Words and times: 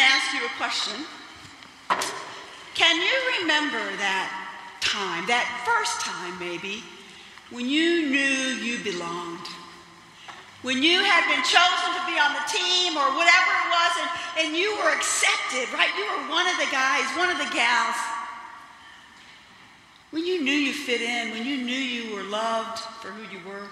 ask 0.00 0.34
you 0.34 0.46
a 0.46 0.52
question. 0.56 1.04
Can 2.74 2.96
you 2.96 3.42
remember 3.42 3.82
that 3.98 4.30
time, 4.80 5.26
that 5.26 5.46
first 5.66 6.00
time 6.00 6.38
maybe, 6.38 6.82
when 7.50 7.68
you 7.68 8.06
knew 8.10 8.58
you 8.62 8.78
belonged? 8.84 9.46
When 10.62 10.82
you 10.82 10.98
had 11.02 11.22
been 11.30 11.42
chosen 11.46 11.88
to 11.94 12.02
be 12.10 12.18
on 12.18 12.34
the 12.34 12.46
team 12.50 12.98
or 12.98 13.06
whatever 13.14 13.50
it 13.50 13.68
was, 13.70 13.92
and, 14.02 14.10
and 14.42 14.48
you 14.58 14.74
were 14.82 14.90
accepted, 14.90 15.70
right? 15.70 15.90
You 15.94 16.02
were 16.02 16.34
one 16.34 16.46
of 16.50 16.58
the 16.58 16.66
guys, 16.74 17.06
one 17.14 17.30
of 17.30 17.38
the 17.38 17.50
gals. 17.54 17.94
When 20.10 20.26
you 20.26 20.42
knew 20.42 20.56
you 20.56 20.72
fit 20.72 21.00
in, 21.00 21.30
when 21.30 21.46
you 21.46 21.62
knew 21.62 21.78
you 21.78 22.14
were 22.14 22.26
loved 22.26 22.80
for 22.98 23.14
who 23.14 23.22
you 23.30 23.38
were. 23.46 23.70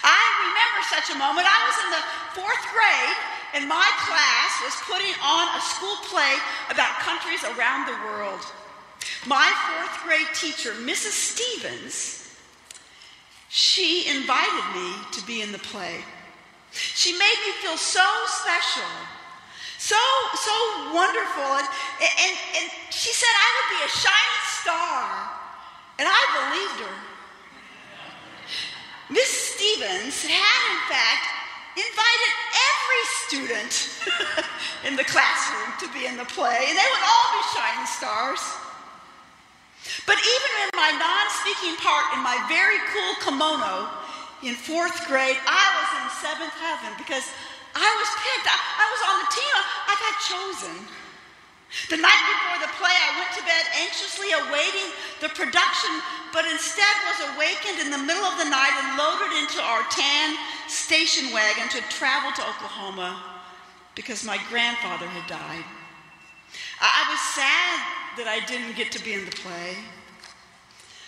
I 0.00 0.22
remember 0.48 0.80
such 0.88 1.12
a 1.12 1.18
moment. 1.18 1.44
I 1.44 1.60
was 1.68 1.76
in 1.84 1.90
the 1.92 2.04
fourth 2.40 2.64
grade, 2.72 3.16
and 3.54 3.68
my 3.68 3.88
class 3.98 4.62
was 4.64 4.74
putting 4.86 5.14
on 5.22 5.48
a 5.56 5.60
school 5.60 5.96
play 6.08 6.34
about 6.70 6.98
countries 7.00 7.44
around 7.44 7.86
the 7.86 7.98
world. 8.06 8.40
My 9.26 9.48
fourth 9.66 10.04
grade 10.04 10.28
teacher, 10.34 10.72
Mrs. 10.72 11.14
Stevens, 11.14 12.34
she 13.48 14.08
invited 14.08 14.64
me 14.74 14.92
to 15.12 15.26
be 15.26 15.42
in 15.42 15.52
the 15.52 15.58
play. 15.58 16.00
She 16.72 17.12
made 17.12 17.38
me 17.46 17.52
feel 17.62 17.76
so 17.76 18.04
special, 18.26 18.90
so, 19.78 19.96
so 20.34 20.92
wonderful. 20.92 21.42
And, 21.42 22.12
and, 22.20 22.36
and 22.58 22.70
she 22.90 23.12
said 23.12 23.28
I 23.32 23.48
would 23.56 23.78
be 23.78 23.84
a 23.84 23.88
shining 23.88 24.44
star. 24.60 25.30
And 25.98 26.08
I 26.10 26.22
believed 26.36 26.90
her. 26.90 26.96
Miss 29.08 29.30
Stevens 29.30 30.22
had, 30.22 30.62
in 30.72 30.80
fact, 30.90 31.35
invited 31.76 32.32
every 32.56 33.04
student 33.28 33.74
in 34.88 34.96
the 34.96 35.04
classroom 35.04 35.76
to 35.84 35.86
be 35.92 36.08
in 36.08 36.16
the 36.16 36.24
play, 36.32 36.64
and 36.64 36.72
they 36.72 36.88
would 36.88 37.04
all 37.04 37.28
be 37.36 37.42
shining 37.52 37.86
stars. 37.86 38.40
But 40.08 40.18
even 40.18 40.50
in 40.66 40.70
my 40.74 40.90
non 40.96 41.26
speaking 41.44 41.76
part 41.78 42.16
in 42.16 42.20
my 42.24 42.34
very 42.48 42.80
cool 42.90 43.14
kimono 43.22 43.92
in 44.42 44.56
fourth 44.56 45.06
grade, 45.06 45.38
I 45.46 45.64
was 45.78 45.88
in 46.00 46.06
seventh 46.24 46.56
heaven 46.58 46.90
because 46.98 47.28
I 47.76 47.88
was 48.00 48.10
picked. 48.24 48.46
I, 48.48 48.56
I 48.56 48.86
was 48.88 49.02
on 49.12 49.16
the 49.20 49.30
team. 49.36 49.56
I 49.86 49.94
got 50.00 50.14
chosen. 50.24 50.76
The 51.90 52.00
night 52.00 52.22
before 52.32 52.58
the 52.64 52.72
play, 52.80 52.94
I 52.94 53.10
went 53.20 53.25
to 53.36 53.42
bed 53.44 53.64
anxiously 53.84 54.32
awaiting 54.32 54.88
the 55.20 55.28
production, 55.36 55.92
but 56.32 56.48
instead 56.48 56.94
was 57.04 57.36
awakened 57.36 57.78
in 57.84 57.92
the 57.92 58.00
middle 58.00 58.24
of 58.24 58.40
the 58.40 58.48
night 58.48 58.72
and 58.80 58.96
loaded 58.96 59.32
into 59.36 59.60
our 59.60 59.84
tan 59.92 60.36
station 60.68 61.32
wagon 61.32 61.68
to 61.68 61.80
travel 61.92 62.32
to 62.32 62.42
Oklahoma 62.42 63.20
because 63.94 64.24
my 64.24 64.40
grandfather 64.48 65.06
had 65.06 65.24
died. 65.28 65.64
I 66.80 67.04
was 67.08 67.20
sad 67.32 67.76
that 68.20 68.28
I 68.28 68.40
didn't 68.44 68.76
get 68.76 68.92
to 68.92 69.00
be 69.04 69.12
in 69.12 69.24
the 69.24 69.36
play. 69.44 69.76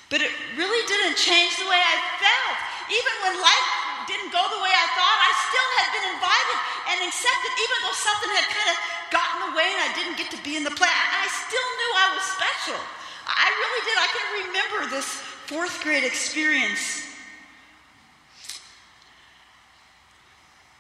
But 0.09 0.25
it 0.25 0.33
really 0.57 0.83
didn't 0.89 1.21
change 1.21 1.57
the 1.61 1.69
way 1.69 1.77
I 1.77 1.97
felt. 2.17 2.59
Even 2.89 3.15
when 3.25 3.35
life 3.45 3.69
didn't 4.09 4.33
go 4.33 4.41
the 4.41 4.61
way 4.65 4.73
I 4.73 4.89
thought, 4.97 5.19
I 5.21 5.33
still 5.37 5.71
had 5.85 5.89
been 5.93 6.07
invited 6.17 6.59
and 6.89 6.99
accepted, 7.05 7.53
even 7.61 7.77
though 7.85 7.97
something 7.97 8.31
had 8.33 8.47
kind 8.49 8.69
of 8.73 8.77
gotten 9.11 9.43
in 9.43 9.51
the 9.51 9.57
way 9.57 9.69
and 9.69 9.81
I 9.85 9.91
didn't 9.95 10.17
get 10.17 10.31
to 10.33 10.41
be 10.45 10.57
in 10.57 10.65
the 10.65 10.75
play. 10.75 10.89
I 10.89 11.27
still 11.29 11.71
knew 11.79 11.91
I 11.97 12.09
was 12.15 12.25
special. 12.37 12.81
I 13.29 13.47
really 13.53 13.83
did. 13.85 13.97
I 13.99 14.09
can 14.13 14.27
remember 14.49 14.81
this 14.95 15.09
fourth 15.49 15.83
grade 15.83 16.05
experience. 16.05 17.07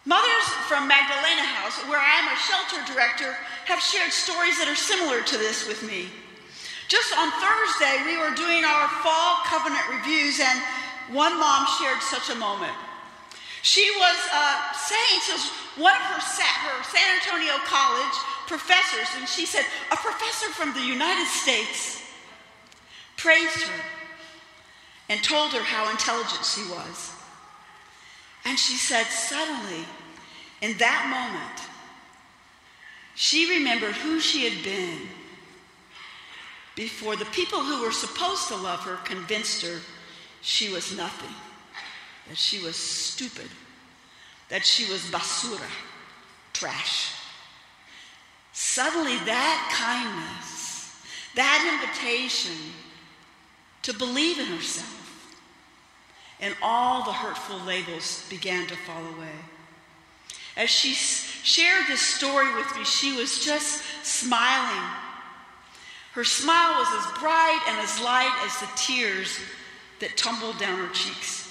Mothers 0.08 0.48
from 0.64 0.88
Magdalena 0.88 1.44
House, 1.44 1.76
where 1.84 2.00
I 2.00 2.16
am 2.16 2.32
a 2.32 2.36
shelter 2.40 2.80
director, 2.92 3.36
have 3.66 3.80
shared 3.80 4.10
stories 4.10 4.56
that 4.56 4.66
are 4.66 4.76
similar 4.76 5.20
to 5.20 5.36
this 5.36 5.68
with 5.68 5.84
me. 5.84 6.08
Just 6.88 7.12
on 7.12 7.28
Thursday, 7.36 8.00
we 8.08 8.16
were 8.16 8.32
doing 8.32 8.64
our 8.64 8.88
fall 9.04 9.44
covenant 9.44 9.84
reviews, 9.92 10.40
and 10.40 10.58
one 11.12 11.38
mom 11.38 11.68
shared 11.76 12.00
such 12.00 12.30
a 12.34 12.38
moment. 12.40 12.72
She 13.62 13.90
was 13.98 14.16
uh, 14.32 14.72
saying 14.72 15.20
to 15.26 15.80
one 15.82 15.94
of 15.94 16.00
her, 16.00 16.20
her 16.20 16.84
San 16.84 17.20
Antonio 17.20 17.54
College 17.64 18.18
professors, 18.46 19.08
and 19.18 19.28
she 19.28 19.46
said, 19.46 19.64
A 19.92 19.96
professor 19.96 20.50
from 20.50 20.72
the 20.74 20.84
United 20.84 21.26
States 21.26 22.02
praised 23.16 23.62
her 23.62 23.84
and 25.08 25.22
told 25.22 25.52
her 25.52 25.62
how 25.62 25.90
intelligent 25.90 26.44
she 26.44 26.62
was. 26.70 27.12
And 28.44 28.58
she 28.58 28.74
said, 28.74 29.04
Suddenly, 29.06 29.84
in 30.62 30.76
that 30.78 31.08
moment, 31.10 31.68
she 33.14 33.58
remembered 33.58 33.94
who 33.94 34.20
she 34.20 34.48
had 34.48 34.64
been 34.64 35.08
before 36.74 37.16
the 37.16 37.24
people 37.26 37.58
who 37.58 37.82
were 37.82 37.92
supposed 37.92 38.48
to 38.48 38.56
love 38.56 38.80
her 38.80 38.96
convinced 39.04 39.62
her 39.62 39.80
she 40.40 40.72
was 40.72 40.96
nothing, 40.96 41.34
that 42.28 42.36
she 42.36 42.58
was 42.58 42.76
stupid, 42.76 43.48
that 44.48 44.64
she 44.64 44.90
was 44.90 45.00
basura, 45.02 45.68
trash. 46.52 47.12
Suddenly, 48.52 49.16
that 49.24 49.70
kindness, 49.72 50.96
that 51.34 51.80
invitation 51.80 52.56
to 53.82 53.94
believe 53.94 54.38
in 54.38 54.46
herself, 54.46 55.36
and 56.40 56.54
all 56.62 57.04
the 57.04 57.12
hurtful 57.12 57.58
labels 57.60 58.26
began 58.28 58.66
to 58.66 58.76
fall 58.76 59.04
away. 59.16 59.34
As 60.56 60.70
she 60.70 60.92
shared 60.92 61.86
this 61.86 62.00
story 62.00 62.52
with 62.54 62.76
me, 62.76 62.84
she 62.84 63.16
was 63.16 63.44
just 63.44 63.82
smiling. 64.02 64.90
Her 66.12 66.24
smile 66.24 66.80
was 66.80 67.06
as 67.06 67.18
bright 67.20 67.60
and 67.68 67.78
as 67.78 68.00
light 68.00 68.32
as 68.44 68.58
the 68.58 68.68
tears 68.76 69.38
that 70.00 70.16
tumbled 70.16 70.58
down 70.58 70.78
her 70.78 70.92
cheeks. 70.92 71.47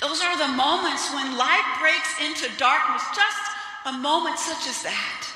Those 0.00 0.22
are 0.22 0.36
the 0.38 0.54
moments 0.54 1.12
when 1.12 1.36
light 1.36 1.78
breaks 1.80 2.20
into 2.20 2.56
darkness, 2.58 3.02
just 3.14 3.42
a 3.86 3.92
moment 3.92 4.38
such 4.38 4.68
as 4.68 4.82
that. 4.82 5.26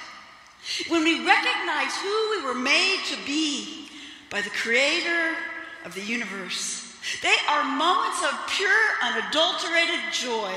When 0.89 1.05
we 1.05 1.27
recognize 1.27 1.97
who 1.97 2.31
we 2.31 2.45
were 2.45 2.55
made 2.55 3.01
to 3.11 3.17
be 3.27 3.89
by 4.31 4.41
the 4.41 4.51
Creator 4.51 5.37
of 5.85 5.95
the 5.95 6.03
universe. 6.03 6.95
They 7.23 7.35
are 7.49 7.65
moments 7.65 8.23
of 8.23 8.39
pure, 8.49 8.83
unadulterated 9.03 10.01
joy. 10.13 10.53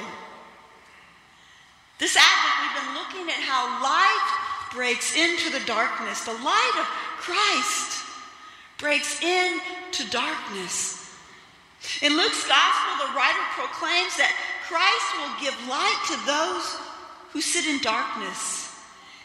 This 2.00 2.17
Advent, 2.17 2.55
we've 2.61 2.84
been 2.84 2.95
looking 2.95 3.29
at 3.29 3.41
how 3.41 3.81
light 3.81 4.69
breaks 4.73 5.16
into 5.16 5.50
the 5.51 5.66
darkness. 5.66 6.25
The 6.25 6.34
light 6.34 6.75
of 6.79 6.85
Christ 7.17 8.05
breaks 8.78 9.22
into 9.22 10.09
darkness. 10.11 11.03
In 12.01 12.16
Luke's 12.17 12.47
gospel, 12.47 13.07
the 13.07 13.13
writer 13.13 13.45
proclaims 13.55 14.16
that 14.17 14.33
Christ 14.67 15.09
will 15.19 15.35
give 15.44 15.67
light 15.67 15.99
to 16.07 16.17
those 16.25 16.79
who 17.31 17.41
sit 17.41 17.66
in 17.66 17.81
darkness 17.81 18.73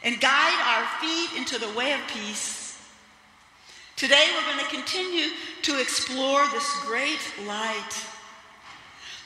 and 0.02 0.20
guide 0.20 0.58
our 0.66 0.86
feet 1.00 1.38
into 1.38 1.58
the 1.58 1.72
way 1.76 1.92
of 1.92 2.00
peace. 2.08 2.78
Today, 3.96 4.28
we're 4.34 4.54
going 4.54 4.64
to 4.64 4.74
continue 4.74 5.30
to 5.62 5.80
explore 5.80 6.46
this 6.52 6.70
great 6.86 7.18
light. 7.46 7.94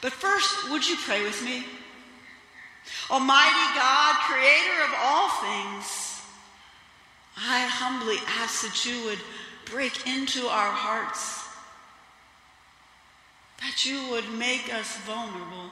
But 0.01 0.13
first, 0.13 0.69
would 0.71 0.87
you 0.87 0.95
pray 0.97 1.23
with 1.23 1.43
me? 1.43 1.65
Almighty 3.09 3.79
God, 3.79 4.15
creator 4.27 4.83
of 4.85 4.93
all 4.99 5.29
things, 5.29 6.21
I 7.37 7.65
humbly 7.67 8.17
ask 8.39 8.63
that 8.63 8.85
you 8.85 9.05
would 9.05 9.19
break 9.65 10.07
into 10.07 10.47
our 10.47 10.71
hearts, 10.71 11.42
that 13.63 13.85
you 13.85 14.09
would 14.09 14.29
make 14.33 14.73
us 14.73 14.97
vulnerable, 14.99 15.71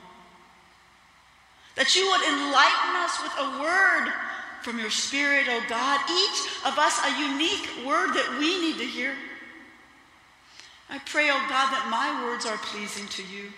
that 1.75 1.95
you 1.95 2.09
would 2.09 2.21
enlighten 2.21 2.95
us 2.95 3.21
with 3.21 3.33
a 3.37 3.61
word 3.61 4.13
from 4.61 4.79
your 4.79 4.89
Spirit, 4.89 5.47
O 5.49 5.57
oh 5.57 5.63
God, 5.67 5.99
each 6.09 6.47
of 6.65 6.77
us 6.77 6.99
a 7.05 7.19
unique 7.19 7.85
word 7.85 8.13
that 8.13 8.37
we 8.39 8.61
need 8.61 8.77
to 8.77 8.85
hear. 8.85 9.13
I 10.89 10.99
pray, 10.99 11.29
O 11.29 11.33
oh 11.33 11.45
God, 11.49 11.71
that 11.71 11.87
my 11.89 12.23
words 12.25 12.45
are 12.45 12.57
pleasing 12.57 13.07
to 13.07 13.23
you. 13.23 13.51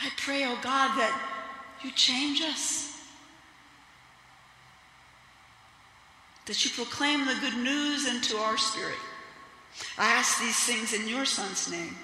I 0.00 0.10
pray, 0.16 0.44
O 0.44 0.52
oh 0.52 0.58
God, 0.62 0.96
that 0.98 1.20
you 1.82 1.90
change 1.92 2.40
us. 2.42 2.98
That 6.46 6.64
you 6.64 6.70
proclaim 6.72 7.26
the 7.26 7.36
good 7.40 7.56
news 7.56 8.06
into 8.06 8.36
our 8.36 8.58
spirit. 8.58 8.98
I 9.98 10.06
ask 10.06 10.40
these 10.40 10.58
things 10.64 10.92
in 10.92 11.08
your 11.08 11.24
Son's 11.24 11.70
name. 11.70 11.96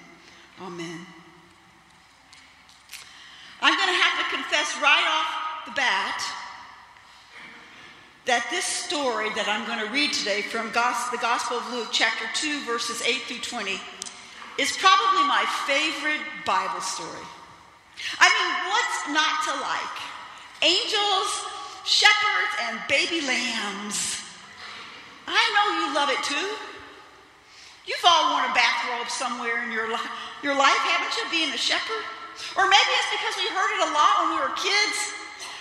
Amen. 0.61 1.07
I'm 3.63 3.77
going 3.77 3.89
to 3.89 4.01
have 4.01 4.19
to 4.19 4.37
confess 4.37 4.77
right 4.81 5.05
off 5.09 5.67
the 5.67 5.73
bat 5.73 6.23
that 8.27 8.47
this 8.51 8.65
story 8.65 9.31
that 9.35 9.49
I'm 9.49 9.67
going 9.67 9.85
to 9.85 9.93
read 9.93 10.13
today 10.13 10.43
from 10.43 10.67
the 10.67 11.19
Gospel 11.21 11.59
of 11.59 11.73
Luke, 11.73 11.89
chapter 11.93 12.25
2, 12.35 12.65
verses 12.65 13.03
8 13.03 13.23
through 13.23 13.41
20, 13.41 13.81
is 14.59 14.77
probably 14.77 15.25
my 15.27 15.45
favorite 15.67 16.21
Bible 16.45 16.81
story. 16.81 17.27
I 18.19 18.29
mean, 18.29 18.51
what's 18.69 19.01
not 19.13 19.45
to 19.49 19.53
like? 19.61 19.97
Angels 20.63 21.51
shepherds, 21.85 22.55
and 22.63 22.81
baby 22.89 23.21
lambs. 23.27 24.23
I 25.27 25.43
know 25.55 25.67
you 25.81 25.95
love 25.95 26.11
it 26.11 26.23
too. 26.25 26.70
You've 27.91 28.07
all 28.07 28.39
worn 28.39 28.47
a 28.47 28.55
bathrobe 28.55 29.11
somewhere 29.11 29.67
in 29.67 29.75
your, 29.75 29.91
li- 29.91 30.11
your 30.47 30.55
life, 30.55 30.79
haven't 30.87 31.11
you, 31.19 31.27
being 31.27 31.51
a 31.51 31.59
shepherd? 31.59 32.07
Or 32.55 32.71
maybe 32.71 32.91
it's 33.03 33.13
because 33.19 33.35
we 33.35 33.51
heard 33.51 33.71
it 33.75 33.83
a 33.83 33.91
lot 33.91 34.13
when 34.23 34.29
we 34.31 34.39
were 34.47 34.55
kids. 34.55 34.99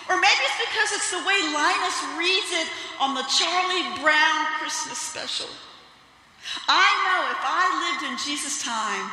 Or 0.06 0.14
maybe 0.22 0.42
it's 0.46 0.62
because 0.62 0.90
it's 0.94 1.10
the 1.10 1.26
way 1.26 1.42
Linus 1.50 1.98
reads 2.22 2.54
it 2.54 2.70
on 3.02 3.18
the 3.18 3.26
Charlie 3.34 3.98
Brown 3.98 4.46
Christmas 4.62 5.02
special. 5.02 5.50
I 6.70 6.86
know 7.10 7.20
if 7.34 7.42
I 7.42 7.66
lived 7.90 8.14
in 8.14 8.16
Jesus' 8.22 8.62
time, 8.62 9.10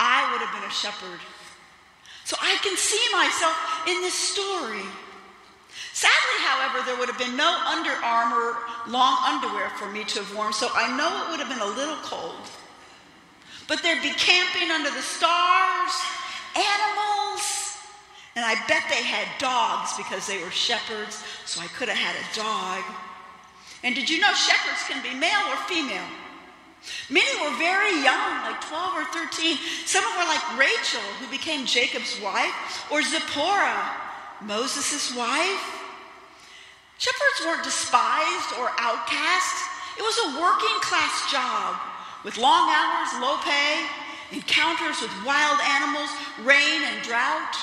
I 0.00 0.24
would 0.32 0.40
have 0.40 0.52
been 0.56 0.64
a 0.64 0.72
shepherd. 0.72 1.20
So 2.24 2.36
I 2.40 2.56
can 2.64 2.76
see 2.76 3.04
myself 3.12 3.56
in 3.86 4.00
this 4.00 4.16
story. 4.16 4.84
Sadly, 5.92 6.38
however, 6.40 6.84
there 6.86 6.98
would 6.98 7.08
have 7.08 7.18
been 7.18 7.36
no 7.36 7.56
Under 7.66 7.90
Armour 8.02 8.56
long 8.88 9.16
underwear 9.24 9.70
for 9.70 9.90
me 9.90 10.04
to 10.04 10.22
have 10.22 10.36
worn, 10.36 10.52
so 10.52 10.68
I 10.74 10.94
know 10.96 11.24
it 11.24 11.30
would 11.30 11.40
have 11.40 11.48
been 11.48 11.66
a 11.66 11.76
little 11.76 11.96
cold. 12.02 12.48
But 13.66 13.82
there'd 13.82 14.02
be 14.02 14.10
camping 14.10 14.70
under 14.70 14.90
the 14.90 15.02
stars, 15.02 15.94
animals, 16.54 17.78
and 18.36 18.44
I 18.44 18.54
bet 18.66 18.82
they 18.90 19.02
had 19.02 19.26
dogs 19.38 19.96
because 19.96 20.26
they 20.26 20.42
were 20.42 20.50
shepherds, 20.50 21.22
so 21.46 21.60
I 21.60 21.66
could 21.68 21.88
have 21.88 21.96
had 21.96 22.16
a 22.16 22.36
dog. 22.36 22.82
And 23.82 23.94
did 23.94 24.10
you 24.10 24.18
know 24.18 24.32
shepherds 24.32 24.82
can 24.88 25.02
be 25.02 25.14
male 25.18 25.46
or 25.48 25.56
female? 25.68 26.08
Many 27.08 27.40
were 27.40 27.56
very 27.56 27.92
young, 28.02 28.42
like 28.42 28.60
12 28.68 28.94
or 28.96 29.04
13. 29.04 29.56
Some 29.86 30.04
were 30.18 30.24
like 30.24 30.58
Rachel, 30.58 31.00
who 31.20 31.30
became 31.30 31.64
Jacob's 31.64 32.20
wife, 32.20 32.84
or 32.90 33.02
Zipporah, 33.02 33.90
Moses' 34.42 35.14
wife. 35.16 35.80
Shepherds 36.98 37.46
weren't 37.46 37.64
despised 37.64 38.54
or 38.58 38.70
outcast. 38.78 39.56
It 39.98 40.02
was 40.02 40.18
a 40.18 40.40
working 40.40 40.80
class 40.80 41.30
job 41.30 41.76
with 42.24 42.38
long 42.38 42.70
hours, 42.70 43.20
low 43.20 43.36
pay, 43.38 43.86
encounters 44.32 45.00
with 45.00 45.10
wild 45.24 45.60
animals, 45.60 46.10
rain 46.42 46.82
and 46.84 47.02
drought. 47.02 47.56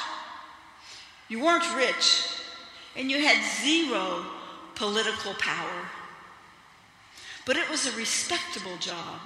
You 1.29 1.43
weren't 1.43 1.75
rich, 1.75 2.25
and 2.95 3.09
you 3.09 3.21
had 3.21 3.41
zero 3.63 4.25
political 4.75 5.33
power 5.35 5.89
but 7.45 7.57
it 7.57 7.69
was 7.69 7.87
a 7.87 7.97
respectable 7.97 8.77
job. 8.77 9.19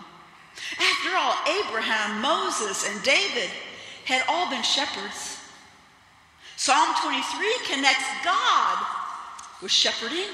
After 0.80 1.18
all, 1.18 1.36
Abraham, 1.60 2.22
Moses, 2.22 2.90
and 2.90 3.04
David 3.04 3.50
had 4.06 4.24
all 4.28 4.50
been 4.50 4.64
shepherds. 4.64 5.35
Psalm 6.58 6.96
23 7.04 7.58
connects 7.66 8.06
God 8.24 8.86
with 9.62 9.72
shepherding. 9.72 10.30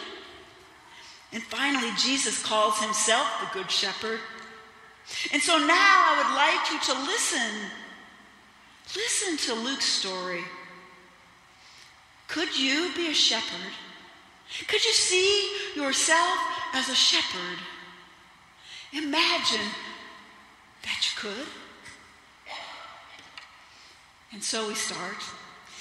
And 1.33 1.41
finally, 1.43 1.89
Jesus 1.97 2.43
calls 2.43 2.79
himself 2.79 3.27
the 3.39 3.59
Good 3.59 3.71
Shepherd. 3.71 4.19
And 5.33 5.41
so 5.41 5.57
now 5.57 5.67
I 5.69 6.17
would 6.17 6.35
like 6.35 6.71
you 6.71 6.93
to 6.93 7.01
listen. 7.01 7.69
Listen 8.95 9.37
to 9.37 9.61
Luke's 9.61 9.85
story. 9.85 10.43
Could 12.27 12.57
you 12.57 12.91
be 12.95 13.09
a 13.09 13.13
shepherd? 13.13 13.73
Could 14.67 14.83
you 14.83 14.93
see 14.93 15.51
yourself 15.75 16.37
as 16.73 16.89
a 16.89 16.95
shepherd? 16.95 17.59
Imagine 18.93 19.67
that 20.83 20.99
you 21.01 21.17
could. 21.17 21.47
And 24.33 24.43
so 24.43 24.67
we 24.67 24.75
start. 24.75 25.17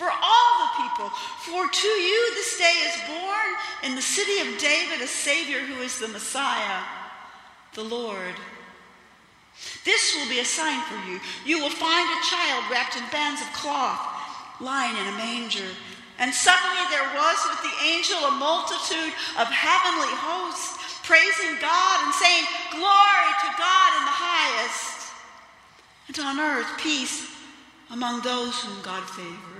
for 0.00 0.08
all 0.08 0.52
the 0.64 0.72
people. 0.80 1.12
For 1.44 1.68
to 1.68 1.88
you 2.08 2.20
this 2.32 2.56
day 2.56 2.76
is 2.88 2.96
born 3.04 3.50
in 3.84 3.94
the 3.94 4.00
city 4.00 4.40
of 4.40 4.56
David 4.56 5.04
a 5.04 5.06
Savior 5.06 5.60
who 5.60 5.82
is 5.84 5.98
the 5.98 6.08
Messiah, 6.08 6.80
the 7.74 7.84
Lord. 7.84 8.32
This 9.84 10.16
will 10.16 10.28
be 10.32 10.40
a 10.40 10.44
sign 10.48 10.80
for 10.88 10.96
you. 11.04 11.20
You 11.44 11.60
will 11.60 11.76
find 11.76 12.08
a 12.08 12.26
child 12.32 12.64
wrapped 12.72 12.96
in 12.96 13.04
bands 13.12 13.42
of 13.42 13.52
cloth, 13.52 14.00
lying 14.58 14.96
in 14.96 15.12
a 15.12 15.18
manger. 15.20 15.68
And 16.16 16.32
suddenly 16.32 16.84
there 16.88 17.12
was 17.12 17.36
with 17.52 17.60
the 17.60 17.76
angel 17.84 18.24
a 18.24 18.40
multitude 18.40 19.12
of 19.36 19.52
heavenly 19.52 20.16
hosts, 20.16 20.80
praising 21.04 21.60
God 21.60 21.96
and 22.08 22.14
saying, 22.16 22.44
Glory 22.72 23.32
to 23.44 23.50
God 23.60 23.90
in 24.00 24.04
the 24.08 24.16
highest 24.16 25.12
and 26.08 26.18
on 26.24 26.40
earth 26.40 26.72
peace 26.78 27.36
among 27.90 28.22
those 28.22 28.56
whom 28.64 28.80
God 28.82 29.04
favors. 29.10 29.59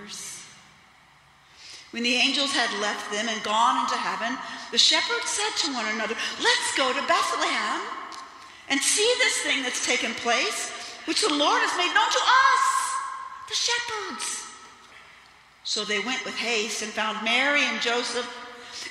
When 1.90 2.04
the 2.04 2.14
angels 2.14 2.52
had 2.52 2.70
left 2.80 3.10
them 3.10 3.28
and 3.28 3.42
gone 3.42 3.82
into 3.82 3.96
heaven, 3.96 4.38
the 4.70 4.78
shepherds 4.78 5.26
said 5.26 5.50
to 5.66 5.74
one 5.74 5.86
another, 5.94 6.14
Let's 6.38 6.76
go 6.76 6.92
to 6.92 7.06
Bethlehem 7.06 7.80
and 8.68 8.80
see 8.80 9.12
this 9.18 9.38
thing 9.38 9.62
that's 9.62 9.84
taken 9.84 10.14
place, 10.14 10.70
which 11.06 11.22
the 11.22 11.34
Lord 11.34 11.60
has 11.62 11.76
made 11.76 11.92
known 11.92 12.10
to 12.10 12.24
us, 12.46 12.66
the 13.48 13.58
shepherds. 13.58 14.46
So 15.64 15.84
they 15.84 15.98
went 15.98 16.24
with 16.24 16.34
haste 16.36 16.82
and 16.82 16.92
found 16.92 17.24
Mary 17.24 17.62
and 17.62 17.80
Joseph 17.80 18.26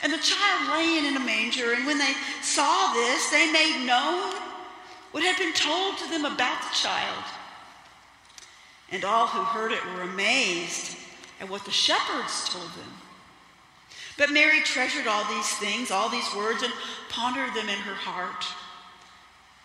and 0.04 0.12
the 0.12 0.18
child 0.18 0.70
laying 0.72 1.06
in 1.06 1.16
a 1.16 1.26
manger. 1.26 1.74
And 1.74 1.86
when 1.86 1.98
they 1.98 2.14
saw 2.42 2.92
this, 2.94 3.30
they 3.30 3.52
made 3.52 3.86
known 3.86 4.36
what 5.12 5.24
had 5.24 5.38
been 5.38 5.54
told 5.54 5.98
to 5.98 6.10
them 6.10 6.26
about 6.26 6.62
the 6.62 6.76
child. 6.76 7.24
And 8.92 9.06
all 9.06 9.28
who 9.28 9.44
heard 9.44 9.72
it 9.72 9.86
were 9.94 10.02
amazed 10.02 10.99
at 11.40 11.50
what 11.50 11.66
the 11.66 11.72
shepherds 11.72 12.50
told 12.50 12.70
them. 12.74 12.94
But 14.18 14.32
Mary 14.32 14.62
treasured 14.62 15.08
all 15.08 15.24
these 15.34 15.50
things, 15.56 15.92
all 15.92 16.10
these 16.10 16.36
words, 16.36 16.62
and 16.62 16.74
pondered 17.10 17.54
them 17.54 17.70
in 17.70 17.78
her 17.80 17.94
heart. 17.94 18.46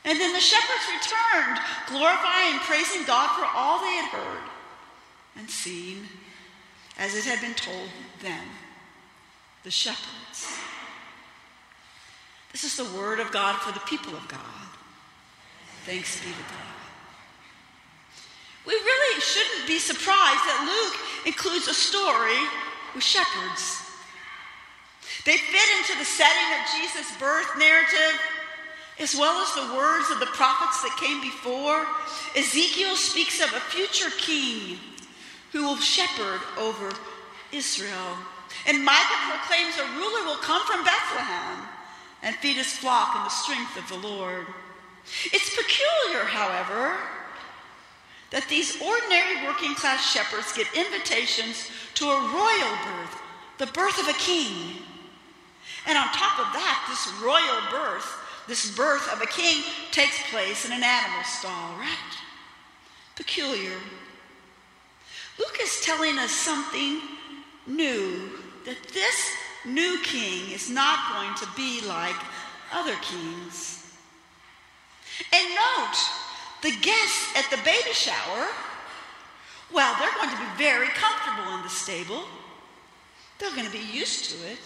And 0.04 0.20
then 0.20 0.32
the 0.32 0.40
shepherds 0.40 0.86
returned, 0.92 1.58
glorifying 1.88 2.52
and 2.52 2.60
praising 2.60 3.04
God 3.04 3.28
for 3.36 3.46
all 3.46 3.80
they 3.80 3.94
had 3.96 4.10
heard 4.10 4.42
and 5.36 5.50
seen, 5.50 6.06
as 6.98 7.16
it 7.16 7.24
had 7.24 7.40
been 7.40 7.54
told 7.54 7.88
them, 8.22 8.44
the 9.64 9.70
shepherds. 9.70 10.58
This 12.52 12.62
is 12.62 12.76
the 12.76 12.96
word 12.96 13.18
of 13.18 13.32
God 13.32 13.56
for 13.56 13.72
the 13.72 13.84
people 13.86 14.14
of 14.14 14.28
God. 14.28 14.40
Thanks 15.84 16.20
be 16.20 16.30
to 16.30 16.38
God. 16.38 16.74
We 18.66 18.74
really 18.74 19.20
shouldn't 19.20 19.66
be 19.66 19.78
surprised 19.78 20.44
that 20.46 20.62
Luke 20.64 21.00
includes 21.26 21.68
a 21.68 21.74
story 21.74 22.38
with 22.94 23.04
shepherds. 23.04 23.82
They 25.24 25.36
fit 25.36 25.68
into 25.78 25.98
the 25.98 26.04
setting 26.04 26.48
of 26.60 26.80
Jesus' 26.80 27.16
birth 27.18 27.48
narrative, 27.58 28.20
as 28.98 29.14
well 29.14 29.42
as 29.42 29.54
the 29.54 29.74
words 29.74 30.10
of 30.10 30.20
the 30.20 30.26
prophets 30.26 30.82
that 30.82 30.96
came 31.00 31.20
before. 31.20 31.86
Ezekiel 32.36 32.96
speaks 32.96 33.42
of 33.42 33.52
a 33.52 33.60
future 33.60 34.10
king 34.18 34.78
who 35.52 35.64
will 35.64 35.76
shepherd 35.76 36.40
over 36.58 36.92
Israel. 37.52 38.18
And 38.66 38.84
Micah 38.84 39.30
proclaims 39.30 39.76
a 39.78 39.98
ruler 39.98 40.24
will 40.24 40.36
come 40.36 40.64
from 40.66 40.84
Bethlehem 40.84 41.68
and 42.22 42.36
feed 42.36 42.56
his 42.56 42.72
flock 42.72 43.16
in 43.16 43.22
the 43.22 43.28
strength 43.28 43.76
of 43.76 43.88
the 43.88 44.06
Lord. 44.06 44.46
It's 45.26 45.54
peculiar, 45.54 46.24
however, 46.24 46.96
that 48.34 48.48
these 48.48 48.82
ordinary 48.82 49.46
working 49.46 49.76
class 49.76 50.10
shepherds 50.10 50.52
get 50.52 50.66
invitations 50.74 51.70
to 51.94 52.06
a 52.06 52.20
royal 52.34 52.74
birth, 52.82 53.22
the 53.58 53.66
birth 53.66 53.96
of 54.00 54.08
a 54.08 54.18
king. 54.18 54.82
And 55.86 55.96
on 55.96 56.08
top 56.08 56.40
of 56.40 56.52
that, 56.52 56.84
this 56.90 57.22
royal 57.22 57.62
birth, 57.70 58.10
this 58.48 58.76
birth 58.76 59.08
of 59.12 59.22
a 59.22 59.26
king, 59.26 59.62
takes 59.92 60.20
place 60.32 60.66
in 60.66 60.72
an 60.72 60.82
animal 60.82 61.22
stall, 61.22 61.78
right? 61.78 62.18
Peculiar. 63.14 63.78
Luke 65.38 65.58
is 65.62 65.80
telling 65.82 66.18
us 66.18 66.32
something 66.32 67.02
new 67.68 68.30
that 68.64 68.82
this 68.92 69.30
new 69.64 70.00
king 70.02 70.50
is 70.50 70.68
not 70.68 70.98
going 71.12 71.36
to 71.36 71.46
be 71.54 71.86
like 71.86 72.16
other 72.72 72.96
kings. 72.96 73.94
And 75.32 75.48
note, 75.54 76.23
the 76.64 76.74
guests 76.80 77.28
at 77.36 77.44
the 77.50 77.62
baby 77.62 77.92
shower, 77.92 78.48
well, 79.70 79.94
they're 80.00 80.14
going 80.14 80.30
to 80.30 80.40
be 80.40 80.48
very 80.56 80.88
comfortable 80.88 81.54
in 81.56 81.62
the 81.62 81.68
stable. 81.68 82.24
They're 83.38 83.50
going 83.50 83.66
to 83.66 83.72
be 83.72 83.84
used 83.92 84.30
to 84.30 84.36
it. 84.50 84.58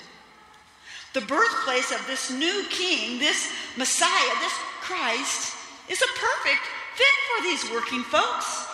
The 1.12 1.22
birthplace 1.22 1.90
of 1.90 2.06
this 2.06 2.30
new 2.30 2.64
king, 2.70 3.18
this 3.18 3.50
Messiah, 3.76 4.34
this 4.40 4.52
Christ, 4.80 5.56
is 5.88 6.00
a 6.00 6.06
perfect 6.06 6.62
fit 6.94 7.16
for 7.26 7.42
these 7.42 7.70
working 7.72 8.04
folks 8.04 8.68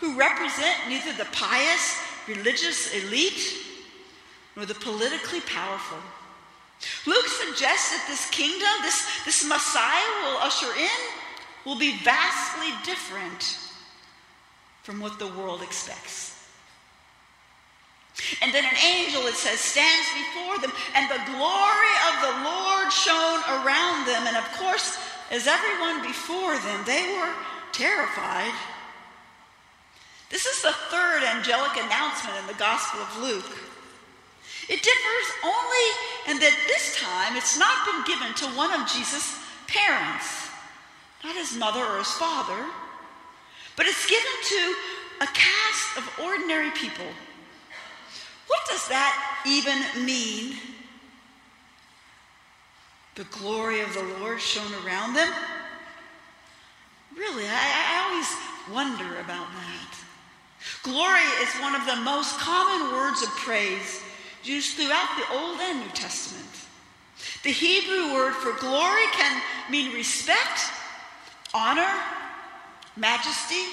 who 0.00 0.18
represent 0.18 0.88
neither 0.88 1.12
the 1.12 1.30
pious 1.30 2.00
religious 2.26 2.92
elite 2.92 3.54
nor 4.56 4.66
the 4.66 4.74
politically 4.74 5.42
powerful. 5.42 5.98
Luke 7.06 7.28
suggests 7.28 7.90
that 7.92 8.04
this 8.08 8.28
kingdom, 8.30 8.68
this, 8.82 9.06
this 9.24 9.46
Messiah 9.46 10.24
will 10.24 10.38
usher 10.38 10.72
in, 10.76 11.23
will 11.64 11.78
be 11.78 11.96
vastly 11.98 12.72
different 12.84 13.58
from 14.82 15.00
what 15.00 15.18
the 15.18 15.28
world 15.28 15.62
expects. 15.62 16.34
And 18.42 18.52
then 18.52 18.64
an 18.64 18.76
angel, 18.84 19.22
it 19.26 19.34
says, 19.34 19.58
stands 19.58 20.08
before 20.14 20.58
them, 20.58 20.72
and 20.94 21.10
the 21.10 21.24
glory 21.32 21.94
of 22.08 22.14
the 22.22 22.34
Lord 22.44 22.92
shone 22.92 23.40
around 23.48 24.06
them. 24.06 24.26
And 24.26 24.36
of 24.36 24.44
course, 24.52 24.98
as 25.30 25.46
everyone 25.46 26.02
before 26.02 26.56
them, 26.58 26.84
they 26.86 27.16
were 27.18 27.34
terrified. 27.72 28.52
This 30.30 30.46
is 30.46 30.62
the 30.62 30.72
third 30.90 31.24
angelic 31.24 31.76
announcement 31.76 32.38
in 32.38 32.46
the 32.46 32.54
Gospel 32.54 33.00
of 33.00 33.22
Luke. 33.22 33.58
It 34.68 34.82
differs 34.82 35.28
only 35.44 35.86
in 36.28 36.40
that 36.40 36.56
this 36.66 36.96
time 37.00 37.36
it's 37.36 37.58
not 37.58 37.84
been 37.84 38.04
given 38.04 38.34
to 38.34 38.46
one 38.56 38.72
of 38.72 38.88
Jesus' 38.88 39.38
parents, 39.66 40.43
not 41.24 41.34
his 41.34 41.56
mother 41.56 41.80
or 41.80 41.98
his 41.98 42.12
father, 42.12 42.66
but 43.76 43.86
it's 43.86 44.06
given 44.06 44.24
to 44.44 44.74
a 45.22 45.26
cast 45.26 45.98
of 45.98 46.20
ordinary 46.22 46.70
people. 46.72 47.06
What 48.46 48.60
does 48.68 48.86
that 48.88 49.40
even 49.46 50.04
mean? 50.04 50.56
The 53.14 53.24
glory 53.24 53.80
of 53.80 53.94
the 53.94 54.02
Lord 54.20 54.40
shone 54.40 54.72
around 54.84 55.14
them? 55.14 55.32
Really, 57.16 57.44
I, 57.46 57.52
I 57.52 58.10
always 58.10 58.28
wonder 58.72 59.20
about 59.20 59.46
that. 59.46 59.96
Glory 60.82 61.22
is 61.42 61.48
one 61.60 61.74
of 61.74 61.86
the 61.86 61.96
most 61.96 62.38
common 62.38 62.92
words 62.92 63.22
of 63.22 63.28
praise 63.30 64.02
used 64.42 64.76
throughout 64.76 65.08
the 65.16 65.38
Old 65.38 65.60
and 65.60 65.80
New 65.80 65.88
Testament. 65.94 66.50
The 67.42 67.50
Hebrew 67.50 68.12
word 68.12 68.34
for 68.34 68.52
glory 68.58 69.04
can 69.12 69.40
mean 69.70 69.92
respect, 69.92 70.60
honor, 71.54 71.88
majesty. 72.96 73.64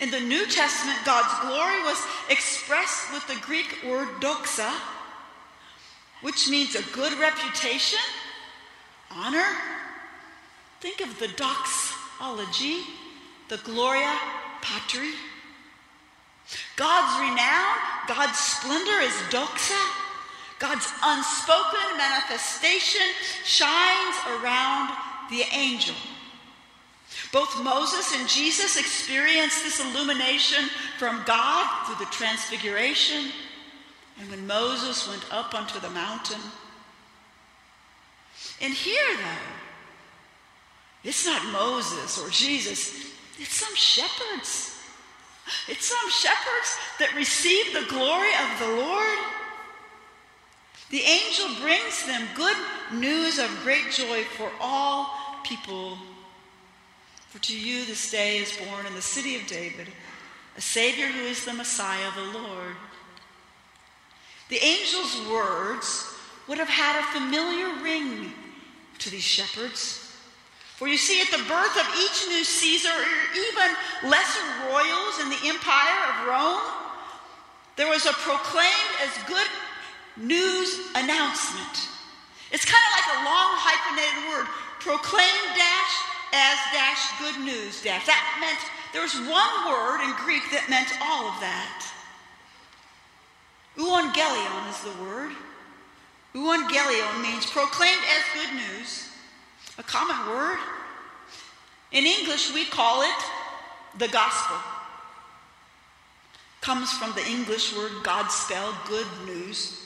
In 0.00 0.10
the 0.10 0.20
New 0.20 0.46
Testament, 0.46 0.98
God's 1.04 1.38
glory 1.40 1.82
was 1.82 2.02
expressed 2.30 3.12
with 3.12 3.26
the 3.26 3.36
Greek 3.44 3.76
word 3.84 4.08
doxa, 4.20 4.72
which 6.22 6.48
means 6.48 6.74
a 6.74 6.82
good 6.94 7.12
reputation, 7.18 7.98
honor. 9.10 9.46
Think 10.80 11.00
of 11.02 11.18
the 11.18 11.28
doxology, 11.28 12.84
the 13.48 13.58
Gloria 13.58 14.16
Patri. 14.62 15.12
God's 16.76 17.20
renown, 17.20 17.74
God's 18.08 18.38
splendor 18.38 19.00
is 19.00 19.12
doxa. 19.30 19.80
God's 20.58 20.88
unspoken 21.04 21.98
manifestation 21.98 23.06
shines 23.44 24.16
around 24.40 24.90
the 25.28 25.42
angel. 25.52 25.94
Both 27.32 27.62
Moses 27.62 28.14
and 28.18 28.28
Jesus 28.28 28.78
experienced 28.78 29.62
this 29.64 29.80
illumination 29.80 30.64
from 30.98 31.22
God 31.26 31.86
through 31.86 32.04
the 32.04 32.10
transfiguration 32.10 33.32
and 34.18 34.30
when 34.30 34.46
Moses 34.46 35.08
went 35.08 35.24
up 35.32 35.54
onto 35.54 35.78
the 35.80 35.90
mountain. 35.90 36.40
And 38.60 38.72
here, 38.72 39.16
though, 39.16 41.08
it's 41.08 41.26
not 41.26 41.44
Moses 41.52 42.18
or 42.18 42.30
Jesus, 42.30 43.12
it's 43.38 43.54
some 43.54 43.74
shepherds 43.74 44.76
it's 45.68 45.86
some 45.86 46.10
shepherds 46.10 46.78
that 46.98 47.14
receive 47.14 47.72
the 47.72 47.86
glory 47.88 48.30
of 48.34 48.58
the 48.58 48.82
Lord. 48.82 49.18
The 50.90 51.00
angel 51.00 51.48
brings 51.60 52.04
them 52.06 52.26
good 52.34 52.56
news 52.92 53.38
of 53.38 53.48
great 53.62 53.90
joy 53.90 54.24
for 54.36 54.50
all 54.60 55.14
people. 55.44 55.98
For 57.36 57.42
to 57.42 57.58
you 57.60 57.84
this 57.84 58.10
day 58.10 58.38
is 58.38 58.56
born 58.56 58.86
in 58.86 58.94
the 58.94 59.02
city 59.02 59.36
of 59.36 59.46
David 59.46 59.88
a 60.56 60.60
Savior 60.62 61.04
who 61.04 61.20
is 61.20 61.44
the 61.44 61.52
Messiah, 61.52 62.08
of 62.08 62.14
the 62.14 62.38
Lord. 62.38 62.76
The 64.48 64.58
angel's 64.58 65.20
words 65.28 66.16
would 66.48 66.56
have 66.56 66.70
had 66.70 66.98
a 66.98 67.12
familiar 67.12 67.84
ring 67.84 68.32
to 69.00 69.10
these 69.10 69.22
shepherds. 69.22 70.16
For 70.76 70.88
you 70.88 70.96
see, 70.96 71.20
at 71.20 71.30
the 71.30 71.44
birth 71.44 71.76
of 71.76 71.86
each 72.00 72.26
new 72.26 72.42
Caesar, 72.42 72.88
or 72.88 73.04
even 73.36 73.76
lesser 74.08 74.40
royals 74.72 75.20
in 75.20 75.28
the 75.28 75.42
empire 75.44 76.08
of 76.08 76.28
Rome, 76.28 76.72
there 77.76 77.90
was 77.90 78.06
a 78.06 78.14
proclaimed 78.14 78.96
as 79.02 79.28
good 79.28 79.48
news 80.16 80.88
announcement. 80.94 81.84
It's 82.50 82.64
kind 82.64 82.80
of 82.80 82.92
like 82.96 83.08
a 83.12 83.24
long 83.28 83.50
hyphenated 83.60 84.24
word 84.32 84.46
proclaim 84.80 85.36
dash 85.54 86.15
as 86.36 86.58
dash 86.72 87.18
good 87.18 87.40
news 87.40 87.82
dash. 87.82 88.04
That 88.06 88.24
meant 88.40 88.60
there 88.92 89.02
was 89.02 89.14
one 89.14 89.54
word 89.72 90.04
in 90.04 90.12
Greek 90.24 90.44
that 90.52 90.68
meant 90.68 90.92
all 91.00 91.32
of 91.32 91.40
that. 91.40 91.80
Euangelion 93.76 94.68
is 94.70 94.80
the 94.84 95.02
word. 95.02 95.32
Euangelion 96.34 97.22
means 97.22 97.46
proclaimed 97.46 98.02
as 98.12 98.22
good 98.42 98.54
news 98.54 99.08
a 99.78 99.82
common 99.82 100.16
word. 100.28 100.58
In 101.92 102.04
English, 102.04 102.52
we 102.52 102.64
call 102.64 103.02
it 103.02 103.24
the 103.98 104.08
gospel. 104.08 104.56
Comes 106.60 106.90
from 106.92 107.12
the 107.12 107.26
English 107.28 107.76
word 107.76 107.92
Godspell, 108.02 108.74
good 108.88 109.06
news. 109.26 109.85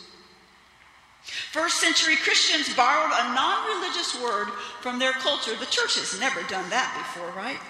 First 1.23 1.81
century 1.81 2.17
Christians 2.17 2.75
borrowed 2.75 3.13
a 3.13 3.35
non 3.35 3.69
religious 3.77 4.21
word 4.21 4.49
from 4.81 4.99
their 4.99 5.13
culture. 5.13 5.55
The 5.57 5.67
church 5.67 5.97
has 5.97 6.19
never 6.19 6.43
done 6.45 6.69
that 6.71 6.95
before, 6.99 7.31
right? 7.37 7.61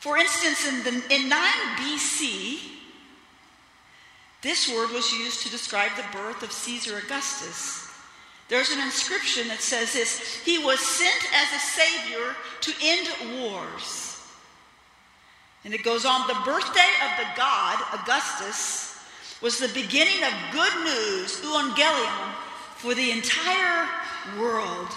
For 0.00 0.16
instance, 0.16 0.66
in, 0.66 0.82
the, 0.84 1.14
in 1.14 1.28
9 1.28 1.40
BC, 1.76 2.60
this 4.42 4.72
word 4.72 4.90
was 4.90 5.12
used 5.12 5.42
to 5.42 5.50
describe 5.50 5.90
the 5.96 6.04
birth 6.16 6.42
of 6.42 6.52
Caesar 6.52 6.98
Augustus. 6.98 7.88
There's 8.48 8.70
an 8.70 8.80
inscription 8.80 9.48
that 9.48 9.60
says 9.60 9.92
this 9.92 10.36
He 10.44 10.58
was 10.58 10.80
sent 10.80 11.24
as 11.34 11.52
a 11.52 11.58
savior 11.58 12.36
to 12.60 12.72
end 12.82 13.40
wars. 13.40 14.22
And 15.64 15.74
it 15.74 15.82
goes 15.82 16.06
on 16.06 16.26
the 16.28 16.40
birthday 16.44 16.90
of 17.04 17.18
the 17.18 17.26
god, 17.36 17.78
Augustus, 17.92 18.87
was 19.40 19.58
the 19.58 19.68
beginning 19.68 20.22
of 20.24 20.32
good 20.52 20.84
news, 20.84 21.40
euangelion, 21.40 22.32
for 22.76 22.94
the 22.94 23.10
entire 23.10 23.88
world. 24.38 24.88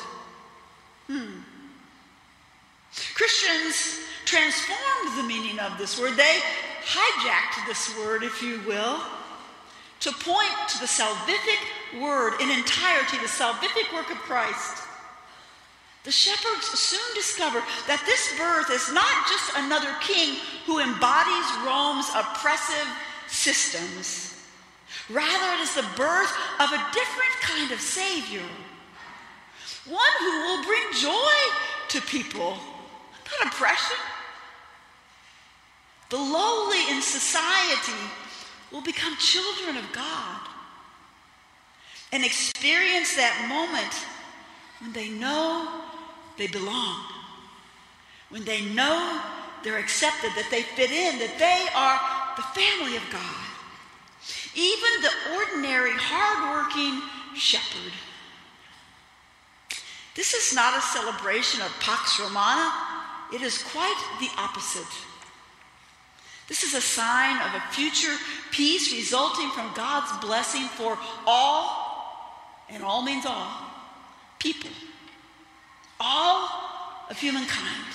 Hmm. 1.08 1.42
Christians 3.16 4.00
transformed 4.26 5.18
the 5.18 5.24
meaning 5.24 5.60
of 5.60 5.78
this 5.78 6.00
word. 6.00 6.16
They 6.18 6.40
hijacked 6.84 7.68
this 7.68 7.96
word, 7.98 8.24
if 8.24 8.42
you 8.42 8.62
will, 8.68 9.00
to 10.02 10.12
point 10.12 10.56
to 10.70 10.80
the 10.80 10.86
salvific 10.86 12.02
word 12.02 12.34
in 12.42 12.50
entirety, 12.50 13.18
the 13.18 13.28
salvific 13.28 13.94
work 13.94 14.10
of 14.10 14.18
Christ, 14.18 14.84
the 16.04 16.12
shepherds 16.12 16.66
soon 16.66 17.14
discover 17.14 17.62
that 17.86 18.02
this 18.08 18.34
birth 18.38 18.72
is 18.72 18.92
not 18.92 19.28
just 19.30 19.54
another 19.56 19.94
king 20.02 20.40
who 20.66 20.80
embodies 20.80 21.46
Rome's 21.62 22.10
oppressive 22.16 22.90
systems. 23.32 24.36
Rather, 25.10 25.54
it 25.56 25.62
is 25.62 25.74
the 25.74 25.86
birth 25.96 26.32
of 26.60 26.72
a 26.72 26.86
different 26.94 27.34
kind 27.42 27.72
of 27.72 27.80
Savior, 27.80 28.44
one 29.88 30.16
who 30.20 30.42
will 30.42 30.64
bring 30.64 30.84
joy 30.94 31.34
to 31.90 32.02
people, 32.02 32.58
not 33.40 33.54
oppression. 33.54 33.98
The 36.10 36.18
lowly 36.18 36.92
in 36.92 37.02
society 37.02 37.98
will 38.72 38.82
become 38.82 39.16
children 39.18 39.78
of 39.78 39.92
God 39.94 40.42
and 42.12 42.24
experience 42.26 43.16
that 43.16 43.48
moment 43.48 43.94
when 44.82 44.92
they 44.92 45.10
know 45.10 45.82
they 46.38 46.48
belong, 46.48 47.06
when 48.30 48.44
they 48.44 48.62
know 48.62 49.22
they're 49.64 49.78
accepted, 49.78 50.32
that 50.36 50.48
they 50.52 50.64
fit 50.64 50.92
in, 50.92 51.20
that 51.20 51.38
they 51.40 51.68
are 51.76 52.21
the 52.36 52.42
family 52.42 52.96
of 52.96 53.04
God. 53.12 53.46
Even 54.56 55.02
the 55.02 55.36
ordinary, 55.36 55.92
hardworking 55.94 57.02
shepherd. 57.36 57.94
This 60.16 60.34
is 60.34 60.54
not 60.54 60.78
a 60.78 60.82
celebration 60.82 61.62
of 61.62 61.72
Pax 61.80 62.20
Romana. 62.20 62.72
It 63.34 63.42
is 63.42 63.64
quite 63.64 63.96
the 64.20 64.30
opposite. 64.38 64.92
This 66.48 66.64
is 66.64 66.74
a 66.74 66.82
sign 66.82 67.38
of 67.38 67.56
a 67.56 67.64
future 67.72 68.16
peace 68.52 68.92
resulting 68.92 69.50
from 69.52 69.74
God's 69.74 70.12
blessing 70.26 70.68
for 70.68 70.98
all 71.26 71.82
and 72.70 72.84
all 72.84 73.02
means 73.02 73.26
all, 73.26 73.52
people, 74.40 74.70
all 76.00 76.50
of 77.10 77.18
humankind. 77.18 77.86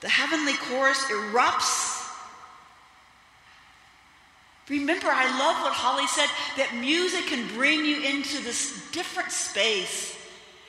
The 0.00 0.08
heavenly 0.08 0.54
chorus 0.54 1.02
erupts. 1.04 1.99
Remember, 4.68 5.08
I 5.08 5.26
love 5.38 5.62
what 5.62 5.72
Holly 5.72 6.06
said 6.06 6.28
that 6.56 6.76
music 6.78 7.26
can 7.26 7.46
bring 7.54 7.84
you 7.84 8.02
into 8.02 8.42
this 8.44 8.88
different 8.92 9.32
space. 9.32 10.16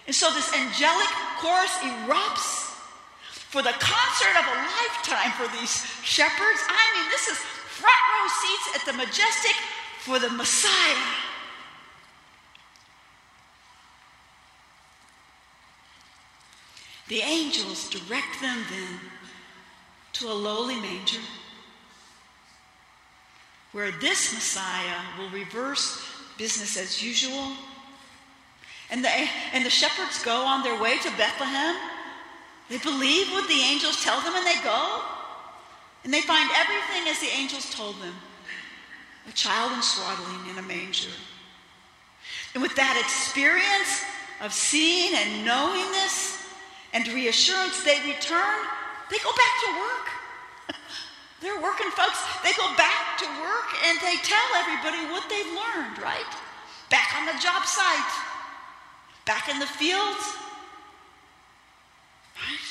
And 0.08 0.16
so 0.16 0.34
this 0.34 0.50
angelic 0.56 1.08
chorus 1.38 1.72
erupts 1.86 2.74
for 3.52 3.62
the 3.62 3.76
concert 3.78 4.36
of 4.40 4.46
a 4.48 4.58
lifetime 4.58 5.32
for 5.38 5.48
these 5.60 5.86
shepherds. 6.04 6.62
I 6.66 6.84
mean, 6.98 7.10
this 7.12 7.28
is 7.28 7.38
front 7.38 8.02
row 8.10 8.28
seats 8.42 8.68
at 8.76 8.86
the 8.86 8.98
majestic 8.98 9.56
for 10.00 10.18
the 10.18 10.30
Messiah. 10.30 10.98
The 17.08 17.20
angels 17.20 17.90
direct 17.90 18.42
them 18.42 18.64
then 18.70 19.00
to 20.14 20.32
a 20.32 20.34
lowly 20.34 20.80
manger 20.80 21.20
where 23.72 23.92
this 23.92 24.34
Messiah 24.34 25.00
will 25.18 25.30
reverse 25.30 26.06
business 26.38 26.78
as 26.78 27.02
usual. 27.02 27.54
And 28.90 29.04
the, 29.04 29.10
and 29.54 29.66
the 29.66 29.70
shepherds 29.70 30.24
go 30.24 30.44
on 30.46 30.64
their 30.64 30.82
way 30.82 30.98
to 30.98 31.10
Bethlehem 31.18 31.76
they 32.72 32.78
believe 32.78 33.30
what 33.34 33.50
the 33.50 33.60
angels 33.60 34.02
tell 34.02 34.22
them 34.22 34.34
and 34.34 34.48
they 34.48 34.56
go. 34.64 35.02
And 36.06 36.14
they 36.14 36.22
find 36.22 36.50
everything 36.56 37.06
as 37.10 37.20
the 37.20 37.28
angels 37.28 37.70
told 37.76 38.00
them 38.00 38.14
a 39.28 39.32
child 39.34 39.74
in 39.74 39.82
swaddling 39.82 40.50
in 40.50 40.58
a 40.58 40.62
manger. 40.62 41.10
And 42.54 42.64
with 42.64 42.74
that 42.76 42.96
experience 42.98 44.04
of 44.40 44.54
seeing 44.54 45.14
and 45.16 45.46
knowing 45.46 45.92
this 45.92 46.42
and 46.94 47.06
reassurance, 47.10 47.84
they 47.84 48.00
return, 48.08 48.60
they 49.12 49.18
go 49.18 49.32
back 49.36 49.54
to 49.66 49.72
work. 49.78 50.11
They're 51.42 51.60
working 51.60 51.90
folks. 51.92 52.22
They 52.44 52.54
go 52.54 52.68
back 52.78 53.18
to 53.20 53.26
work 53.42 53.70
and 53.88 54.00
they 54.00 54.16
tell 54.18 54.50
everybody 54.58 55.12
what 55.12 55.28
they've 55.28 55.46
learned, 55.48 55.98
right? 56.02 56.32
Back 56.90 57.16
on 57.18 57.26
the 57.26 57.42
job 57.42 57.66
site, 57.66 58.14
back 59.26 59.50
in 59.50 59.58
the 59.58 59.66
fields, 59.66 60.24
right? 62.38 62.68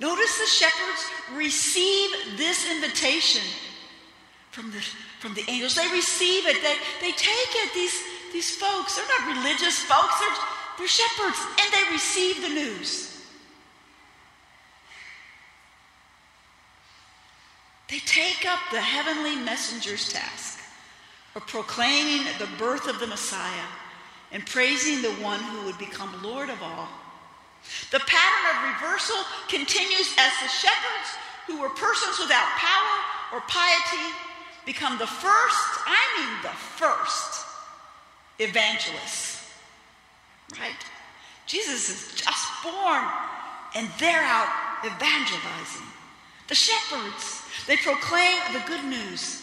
Notice 0.00 0.38
the 0.38 0.46
shepherds 0.46 1.04
receive 1.34 2.10
this 2.36 2.70
invitation 2.70 3.42
from 4.50 4.70
the, 4.70 4.80
from 5.20 5.34
the 5.34 5.44
angels. 5.48 5.74
They 5.74 5.88
receive 5.88 6.46
it, 6.46 6.62
they, 6.62 6.76
they 7.00 7.12
take 7.12 7.50
it. 7.64 7.74
These, 7.74 8.02
these 8.32 8.56
folks, 8.56 8.96
they're 8.96 9.06
not 9.18 9.36
religious 9.36 9.78
folks, 9.80 10.18
they're, 10.20 10.36
they're 10.78 10.88
shepherds, 10.88 11.38
and 11.60 11.72
they 11.72 11.92
receive 11.92 12.40
the 12.40 12.48
news. 12.48 13.14
They 17.88 17.98
up 18.46 18.58
the 18.70 18.80
heavenly 18.80 19.36
messenger's 19.36 20.12
task 20.12 20.60
of 21.34 21.46
proclaiming 21.46 22.24
the 22.38 22.48
birth 22.58 22.88
of 22.88 23.00
the 23.00 23.06
Messiah 23.06 23.68
and 24.32 24.44
praising 24.46 25.02
the 25.02 25.12
one 25.22 25.40
who 25.40 25.64
would 25.66 25.78
become 25.78 26.22
Lord 26.22 26.50
of 26.50 26.62
all. 26.62 26.88
The 27.90 28.00
pattern 28.00 28.56
of 28.56 28.74
reversal 28.74 29.16
continues 29.48 30.14
as 30.18 30.32
the 30.42 30.48
shepherds, 30.48 31.08
who 31.46 31.60
were 31.60 31.70
persons 31.70 32.18
without 32.18 32.48
power 32.56 32.98
or 33.32 33.40
piety, 33.48 34.14
become 34.66 34.98
the 34.98 35.06
first, 35.06 35.68
I 35.86 36.02
mean 36.18 36.42
the 36.42 36.56
first, 36.56 37.46
evangelists. 38.38 39.52
Right? 40.58 40.72
Jesus 41.46 41.88
is 41.88 42.14
just 42.14 42.48
born, 42.62 43.02
and 43.74 43.88
they're 43.98 44.22
out 44.22 44.48
evangelizing. 44.84 45.86
The 46.48 46.54
shepherds, 46.54 47.43
they 47.66 47.76
proclaim 47.76 48.36
the 48.52 48.62
good 48.66 48.84
news. 48.84 49.42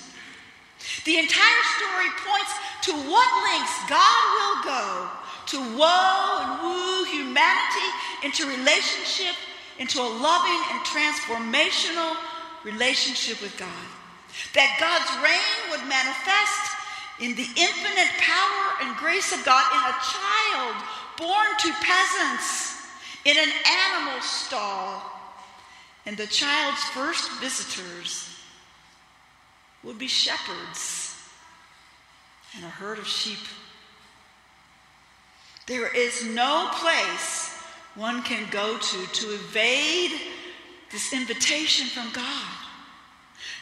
The 1.05 1.17
entire 1.17 1.63
story 1.77 2.09
points 2.25 2.53
to 2.83 2.91
what 3.09 3.29
lengths 3.51 3.89
God 3.89 4.23
will 4.37 4.63
go 4.63 5.09
to 5.47 5.57
woe 5.77 6.39
and 6.41 6.63
woo 6.63 7.03
humanity 7.05 7.89
into 8.23 8.47
relationship, 8.47 9.35
into 9.79 9.99
a 9.99 10.07
loving 10.07 10.61
and 10.71 10.79
transformational 10.85 12.15
relationship 12.63 13.41
with 13.41 13.57
God. 13.57 13.85
That 14.53 14.77
God's 14.79 15.11
reign 15.19 15.71
would 15.71 15.87
manifest 15.89 16.77
in 17.19 17.35
the 17.35 17.47
infinite 17.59 18.11
power 18.17 18.65
and 18.81 18.95
grace 18.97 19.33
of 19.33 19.43
God 19.45 19.63
in 19.73 19.83
a 19.91 19.97
child 20.01 20.75
born 21.17 21.47
to 21.59 21.69
peasants 21.83 22.87
in 23.25 23.37
an 23.37 23.51
animal 23.67 24.21
stall. 24.21 25.10
And 26.05 26.17
the 26.17 26.27
child's 26.27 26.83
first 26.85 27.31
visitors 27.39 28.29
would 29.83 29.99
be 29.99 30.07
shepherds 30.07 31.15
and 32.55 32.65
a 32.65 32.69
herd 32.69 32.97
of 32.97 33.07
sheep. 33.07 33.39
There 35.67 35.95
is 35.95 36.25
no 36.25 36.69
place 36.73 37.57
one 37.95 38.23
can 38.23 38.49
go 38.49 38.77
to 38.77 39.05
to 39.05 39.33
evade 39.33 40.19
this 40.91 41.13
invitation 41.13 41.87
from 41.87 42.11
God. 42.11 42.60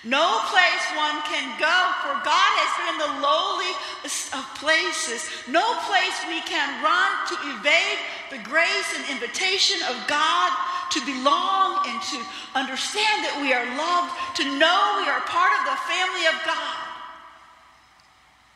No 0.03 0.39
place 0.47 0.85
one 0.95 1.19
can 1.27 1.59
go, 1.59 1.77
for 1.99 2.15
God 2.23 2.51
has 2.63 2.71
been 2.79 2.89
in 2.95 2.99
the 3.03 3.15
lowliest 3.19 4.31
of 4.31 4.47
places. 4.55 5.27
No 5.51 5.75
place 5.91 6.15
we 6.31 6.39
can 6.47 6.79
run 6.79 7.12
to 7.27 7.35
evade 7.51 7.99
the 8.31 8.39
grace 8.47 8.95
and 8.95 9.03
invitation 9.12 9.83
of 9.91 9.99
God 10.07 10.55
to 10.91 10.99
belong 11.05 11.83
and 11.85 12.01
to 12.15 12.17
understand 12.55 13.27
that 13.27 13.38
we 13.43 13.51
are 13.51 13.67
loved, 13.75 14.15
to 14.39 14.43
know 14.57 15.03
we 15.03 15.09
are 15.12 15.21
part 15.27 15.51
of 15.59 15.67
the 15.67 15.77
family 15.85 16.25
of 16.31 16.38
God. 16.47 16.79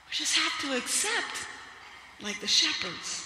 We 0.07 0.15
just 0.15 0.39
have 0.39 0.55
to 0.63 0.77
accept, 0.77 1.43
like 2.21 2.39
the 2.39 2.47
shepherds. 2.47 3.22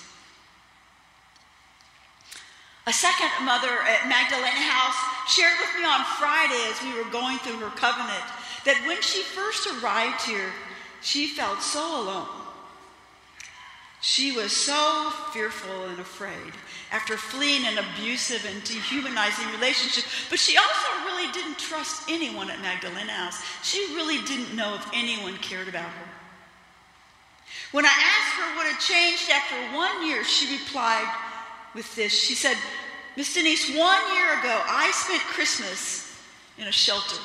A 2.88 2.94
second 2.94 3.30
mother 3.44 3.82
at 3.84 4.08
Magdalene 4.08 4.64
House 4.64 4.96
shared 5.28 5.58
with 5.60 5.76
me 5.76 5.84
on 5.84 6.06
Friday 6.18 6.72
as 6.72 6.82
we 6.82 6.98
were 6.98 7.10
going 7.12 7.38
through 7.40 7.58
her 7.58 7.76
covenant 7.76 8.24
that 8.64 8.82
when 8.88 9.02
she 9.02 9.24
first 9.24 9.68
arrived 9.68 10.22
here, 10.22 10.54
she 11.02 11.28
felt 11.28 11.62
so 11.62 12.02
alone. 12.02 12.30
She 14.00 14.32
was 14.32 14.54
so 14.54 15.12
fearful 15.34 15.84
and 15.88 16.00
afraid 16.00 16.54
after 16.94 17.18
fleeing 17.18 17.66
an 17.66 17.78
abusive 17.78 18.46
and 18.46 18.64
dehumanizing 18.64 19.52
relationship. 19.52 20.06
But 20.30 20.40
she 20.40 20.58
also 20.58 21.06
really 21.08 21.30
didn't 21.34 21.60
trust 21.60 22.10
anyone 22.10 22.50
at 22.50 22.62
Magdalene 22.62 23.10
House. 23.10 23.44
She 23.64 23.80
really 23.96 24.24
didn't 24.24 24.56
know 24.56 24.76
if 24.76 24.88
anyone 24.94 25.36
cared 25.40 25.68
about 25.68 25.90
her. 25.90 26.10
When 27.74 27.86
I 27.86 27.90
asked 27.90 28.36
her 28.40 28.56
what 28.56 28.66
had 28.66 28.80
changed 28.80 29.30
after 29.30 29.76
one 29.76 30.08
year, 30.08 30.24
she 30.24 30.58
replied, 30.58 31.06
with 31.74 31.96
this. 31.96 32.14
She 32.14 32.34
said, 32.34 32.58
Miss 33.16 33.34
Denise, 33.34 33.76
one 33.76 34.14
year 34.14 34.40
ago, 34.40 34.62
I 34.68 34.92
spent 34.94 35.22
Christmas 35.22 36.20
in 36.58 36.68
a 36.68 36.72
shelter. 36.72 37.22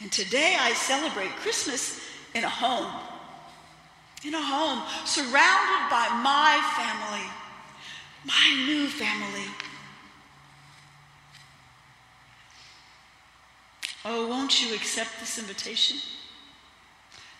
And 0.00 0.12
today 0.12 0.56
I 0.58 0.72
celebrate 0.74 1.30
Christmas 1.36 2.00
in 2.34 2.44
a 2.44 2.48
home. 2.48 2.92
In 4.24 4.34
a 4.34 4.42
home 4.42 4.82
surrounded 5.04 5.90
by 5.90 6.08
my 6.22 6.60
family, 6.76 7.26
my 8.24 8.64
new 8.66 8.88
family. 8.88 9.46
Oh, 14.04 14.26
won't 14.28 14.62
you 14.62 14.74
accept 14.74 15.20
this 15.20 15.38
invitation 15.38 15.98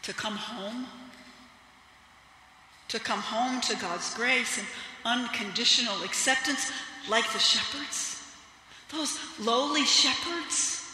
to 0.03 0.13
come 0.13 0.37
home? 0.37 0.87
To 2.89 2.99
come 2.99 3.21
home 3.21 3.61
to 3.63 3.77
God's 3.77 4.15
grace 4.15 4.59
and 4.59 4.67
unconditional 5.05 6.03
acceptance 6.05 6.73
like 7.09 7.31
the 7.33 7.39
shepherds, 7.39 8.23
those 8.91 9.19
lowly 9.39 9.85
shepherds, 9.85 10.87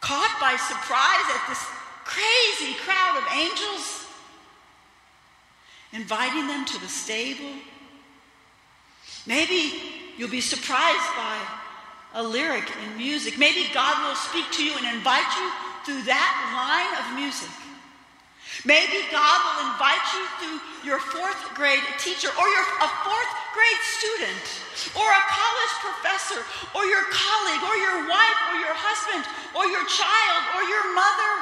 caught 0.00 0.36
by 0.40 0.56
surprise 0.56 1.26
at 1.34 1.48
this 1.48 1.64
crazy 2.04 2.74
crowd 2.84 3.18
of 3.18 3.24
angels, 3.36 4.06
inviting 5.92 6.46
them 6.46 6.64
to 6.66 6.80
the 6.80 6.88
stable. 6.88 7.54
Maybe 9.26 9.72
you'll 10.16 10.30
be 10.30 10.40
surprised 10.40 11.16
by 11.16 11.38
a 12.14 12.22
lyric 12.22 12.64
in 12.84 12.96
music. 12.96 13.38
Maybe 13.38 13.66
God 13.72 14.06
will 14.06 14.16
speak 14.16 14.50
to 14.52 14.64
you 14.64 14.72
and 14.76 14.96
invite 14.96 15.36
you 15.36 15.50
through 15.84 16.02
that 16.02 16.32
line 16.54 16.92
of 17.00 17.20
music. 17.20 17.50
Maybe 18.64 19.02
God 19.10 19.38
will 19.42 19.72
invite 19.74 20.06
you 20.14 20.24
through 20.38 20.58
your 20.86 20.98
fourth 20.98 21.54
grade 21.54 21.82
teacher 21.98 22.28
or 22.28 22.46
your, 22.46 22.64
a 22.78 22.88
fourth 23.02 23.32
grade 23.54 23.82
student 23.98 24.46
or 24.94 25.02
a 25.02 25.22
college 25.26 25.74
professor 25.82 26.40
or 26.74 26.84
your 26.86 27.02
colleague 27.10 27.62
or 27.66 27.76
your 27.76 28.08
wife 28.08 28.40
or 28.54 28.56
your 28.62 28.74
husband 28.74 29.26
or 29.58 29.66
your 29.66 29.82
child 29.90 30.42
or 30.54 30.62
your 30.70 30.94
mother. 30.94 31.32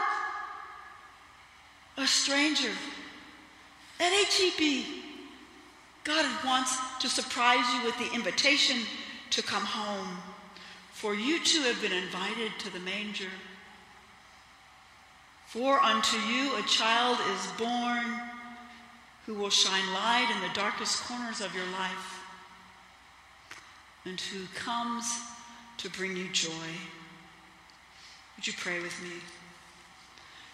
a 1.98 2.06
stranger. 2.06 2.72
At 4.00 4.12
HEB, 4.12 4.84
God 6.04 6.24
wants 6.44 6.78
to 7.00 7.08
surprise 7.08 7.66
you 7.74 7.84
with 7.84 7.98
the 7.98 8.14
invitation 8.14 8.78
to 9.30 9.42
come 9.42 9.64
home, 9.64 10.16
for 10.92 11.14
you 11.14 11.44
too 11.44 11.60
have 11.62 11.80
been 11.82 11.92
invited 11.92 12.52
to 12.60 12.72
the 12.72 12.80
manger. 12.80 13.28
For 15.50 15.80
unto 15.80 16.16
you 16.16 16.54
a 16.56 16.62
child 16.62 17.18
is 17.34 17.46
born 17.58 18.04
who 19.26 19.34
will 19.34 19.50
shine 19.50 19.92
light 19.92 20.32
in 20.32 20.40
the 20.46 20.54
darkest 20.54 21.02
corners 21.02 21.40
of 21.40 21.52
your 21.56 21.66
life 21.72 22.20
and 24.04 24.20
who 24.20 24.44
comes 24.54 25.12
to 25.78 25.90
bring 25.90 26.16
you 26.16 26.28
joy. 26.28 26.70
Would 28.36 28.46
you 28.46 28.52
pray 28.58 28.78
with 28.78 29.02
me? 29.02 29.10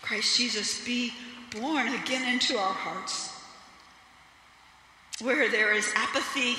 Christ 0.01 0.39
Jesus, 0.39 0.83
be 0.87 1.13
born 1.51 1.89
again 1.89 2.27
into 2.33 2.57
our 2.57 2.73
hearts. 2.73 3.39
Where 5.21 5.51
there 5.51 5.75
is 5.75 5.93
apathy 5.95 6.57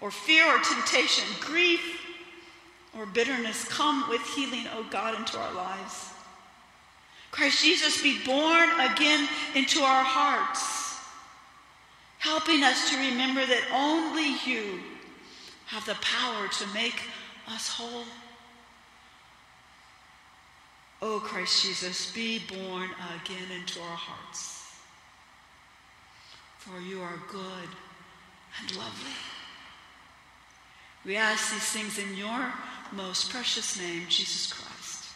or 0.00 0.10
fear 0.10 0.44
or 0.44 0.58
temptation, 0.58 1.24
grief 1.38 2.04
or 2.98 3.06
bitterness, 3.06 3.68
come 3.68 4.08
with 4.08 4.22
healing, 4.34 4.66
O 4.74 4.84
God, 4.90 5.16
into 5.16 5.38
our 5.38 5.54
lives. 5.54 6.13
Christ 7.34 7.64
Jesus, 7.64 8.00
be 8.00 8.24
born 8.24 8.68
again 8.78 9.28
into 9.56 9.80
our 9.80 10.04
hearts, 10.04 11.00
helping 12.18 12.62
us 12.62 12.90
to 12.90 12.96
remember 12.96 13.44
that 13.44 13.64
only 13.72 14.36
you 14.46 14.78
have 15.66 15.84
the 15.84 15.96
power 15.96 16.46
to 16.46 16.66
make 16.72 17.02
us 17.48 17.68
whole. 17.68 18.04
Oh, 21.02 21.18
Christ 21.18 21.64
Jesus, 21.64 22.12
be 22.12 22.38
born 22.38 22.88
again 23.20 23.60
into 23.60 23.80
our 23.80 23.96
hearts. 23.96 24.72
For 26.58 26.80
you 26.80 27.00
are 27.00 27.20
good 27.28 27.68
and 28.60 28.76
lovely. 28.76 29.10
We 31.04 31.16
ask 31.16 31.52
these 31.52 31.64
things 31.64 31.98
in 31.98 32.16
your 32.16 32.52
most 32.92 33.28
precious 33.30 33.76
name, 33.76 34.04
Jesus 34.08 34.52
Christ. 34.52 35.06